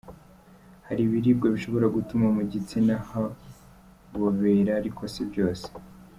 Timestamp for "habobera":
3.09-4.71